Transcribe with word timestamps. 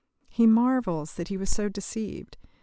He 0.29 0.47
marvels 0.47 1.13
that 1.13 1.27
he 1.27 1.37
was 1.37 1.51
so 1.51 1.69
deceived. 1.69 2.35